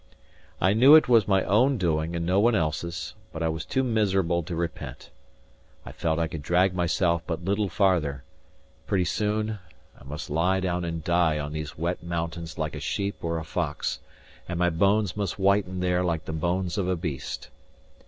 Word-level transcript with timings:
I 0.59 0.73
knew 0.73 0.95
it 0.95 1.07
was 1.07 1.27
my 1.27 1.43
own 1.43 1.77
doing, 1.77 2.15
and 2.15 2.25
no 2.25 2.39
one 2.39 2.55
else's; 2.55 3.13
but 3.31 3.43
I 3.43 3.49
was 3.49 3.65
too 3.65 3.83
miserable 3.83 4.41
to 4.41 4.55
repent. 4.55 5.11
I 5.85 5.91
felt 5.91 6.17
I 6.17 6.25
could 6.25 6.41
drag 6.41 6.73
myself 6.73 7.21
but 7.27 7.45
little 7.45 7.69
farther; 7.69 8.23
pretty 8.87 9.03
soon, 9.05 9.59
I 9.99 10.03
must 10.03 10.31
lie 10.31 10.59
down 10.59 10.83
and 10.85 11.03
die 11.03 11.37
on 11.37 11.53
these 11.53 11.77
wet 11.77 12.01
mountains 12.01 12.57
like 12.57 12.73
a 12.73 12.79
sheep 12.79 13.23
or 13.23 13.37
a 13.37 13.43
fox, 13.45 13.99
and 14.49 14.57
my 14.57 14.71
bones 14.71 15.15
must 15.15 15.37
whiten 15.37 15.81
there 15.81 16.03
like 16.03 16.25
the 16.25 16.33
bones 16.33 16.79
of 16.79 16.87
a 16.87 16.95
beast. 16.95 17.49